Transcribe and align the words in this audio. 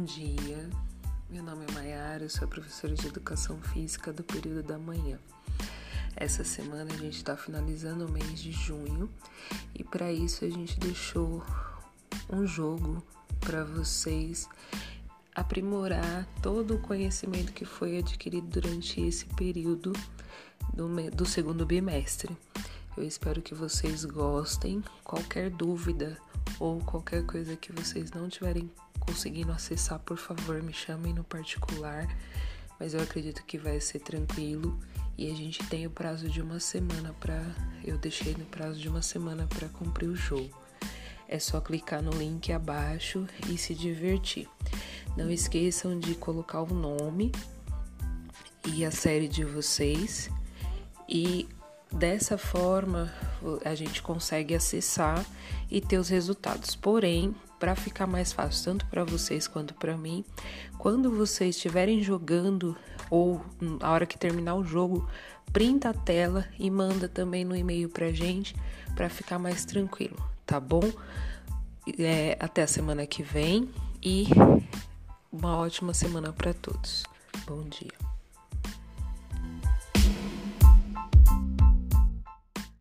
Bom 0.00 0.06
dia, 0.06 0.70
meu 1.28 1.42
nome 1.42 1.66
é 1.68 1.72
Mayara, 1.74 2.24
eu 2.24 2.30
sou 2.30 2.48
professora 2.48 2.94
de 2.94 3.06
Educação 3.06 3.60
Física 3.60 4.10
do 4.10 4.24
período 4.24 4.62
da 4.62 4.78
manhã. 4.78 5.18
Essa 6.16 6.42
semana 6.42 6.90
a 6.90 6.96
gente 6.96 7.18
está 7.18 7.36
finalizando 7.36 8.06
o 8.06 8.10
mês 8.10 8.40
de 8.40 8.50
junho 8.50 9.10
e 9.74 9.84
para 9.84 10.10
isso 10.10 10.42
a 10.42 10.48
gente 10.48 10.80
deixou 10.80 11.44
um 12.32 12.46
jogo 12.46 13.04
para 13.40 13.62
vocês 13.62 14.48
aprimorar 15.34 16.26
todo 16.40 16.76
o 16.76 16.80
conhecimento 16.80 17.52
que 17.52 17.66
foi 17.66 17.98
adquirido 17.98 18.46
durante 18.46 19.02
esse 19.02 19.26
período 19.26 19.92
do, 20.72 20.88
do 21.10 21.26
segundo 21.26 21.66
bimestre. 21.66 22.34
Eu 22.96 23.04
espero 23.04 23.42
que 23.42 23.54
vocês 23.54 24.06
gostem. 24.06 24.82
Qualquer 25.04 25.50
dúvida 25.50 26.16
ou 26.60 26.78
qualquer 26.80 27.24
coisa 27.24 27.56
que 27.56 27.72
vocês 27.72 28.12
não 28.12 28.28
tiverem 28.28 28.70
conseguindo 29.00 29.50
acessar, 29.50 29.98
por 30.00 30.18
favor, 30.18 30.62
me 30.62 30.74
chamem 30.74 31.14
no 31.14 31.24
particular. 31.24 32.06
Mas 32.78 32.92
eu 32.94 33.00
acredito 33.00 33.42
que 33.44 33.58
vai 33.58 33.80
ser 33.80 34.00
tranquilo 34.00 34.78
e 35.16 35.30
a 35.30 35.34
gente 35.34 35.64
tem 35.64 35.86
o 35.86 35.90
prazo 35.90 36.28
de 36.28 36.40
uma 36.40 36.60
semana 36.60 37.14
para 37.18 37.42
eu 37.82 37.96
deixei 37.98 38.34
no 38.34 38.44
prazo 38.44 38.78
de 38.78 38.88
uma 38.88 39.02
semana 39.02 39.46
para 39.46 39.68
cumprir 39.68 40.08
o 40.08 40.14
jogo. 40.14 40.50
É 41.26 41.38
só 41.38 41.60
clicar 41.60 42.02
no 42.02 42.10
link 42.10 42.52
abaixo 42.52 43.26
e 43.48 43.56
se 43.56 43.74
divertir. 43.74 44.48
Não 45.16 45.30
esqueçam 45.30 45.98
de 45.98 46.14
colocar 46.14 46.62
o 46.62 46.74
nome 46.74 47.32
e 48.66 48.84
a 48.84 48.90
série 48.90 49.28
de 49.28 49.44
vocês 49.44 50.30
e 51.08 51.48
dessa 51.92 52.38
forma 52.38 53.12
a 53.64 53.74
gente 53.74 54.02
consegue 54.02 54.54
acessar 54.54 55.24
e 55.70 55.80
ter 55.80 55.98
os 55.98 56.08
resultados. 56.08 56.74
Porém, 56.74 57.34
para 57.58 57.76
ficar 57.76 58.06
mais 58.06 58.32
fácil 58.32 58.64
tanto 58.64 58.86
para 58.86 59.04
vocês 59.04 59.46
quanto 59.46 59.74
para 59.74 59.96
mim, 59.96 60.24
quando 60.78 61.10
vocês 61.10 61.56
estiverem 61.56 62.02
jogando 62.02 62.76
ou 63.10 63.44
na 63.60 63.90
hora 63.90 64.06
que 64.06 64.18
terminar 64.18 64.54
o 64.54 64.64
jogo, 64.64 65.08
printa 65.52 65.90
a 65.90 65.94
tela 65.94 66.46
e 66.58 66.70
manda 66.70 67.08
também 67.08 67.44
no 67.44 67.54
e-mail 67.54 67.88
pra 67.88 68.12
gente 68.12 68.54
para 68.94 69.08
ficar 69.08 69.38
mais 69.38 69.64
tranquilo, 69.64 70.16
tá 70.46 70.58
bom? 70.58 70.90
É, 71.98 72.36
até 72.40 72.62
a 72.62 72.66
semana 72.66 73.06
que 73.06 73.22
vem 73.22 73.68
e 74.02 74.26
uma 75.32 75.56
ótima 75.56 75.92
semana 75.92 76.32
para 76.32 76.54
todos. 76.54 77.04
Bom 77.46 77.62
dia. 77.64 78.09